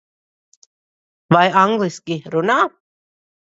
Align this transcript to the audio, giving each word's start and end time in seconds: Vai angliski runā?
Vai 1.37 1.43
angliski 1.65 2.19
runā? 2.37 2.59